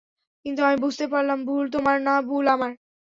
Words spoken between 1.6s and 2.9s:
তোমার না, ভুল আমার।